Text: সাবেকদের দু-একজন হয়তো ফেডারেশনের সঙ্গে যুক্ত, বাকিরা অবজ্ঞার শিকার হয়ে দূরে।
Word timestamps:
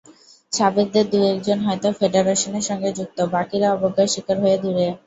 সাবেকদের 0.51 1.05
দু-একজন 1.11 1.57
হয়তো 1.59 1.87
ফেডারেশনের 1.99 2.67
সঙ্গে 2.69 2.89
যুক্ত, 2.97 3.17
বাকিরা 3.33 3.67
অবজ্ঞার 3.75 4.11
শিকার 4.13 4.37
হয়ে 4.43 4.57
দূরে। 4.63 4.87